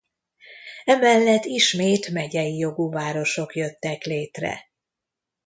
Emellett 0.83 1.45
ismét 1.45 2.09
megyei 2.09 2.57
jogú 2.57 2.91
városok 2.91 3.55
jöttek 3.55 4.03
létre. 4.03 4.61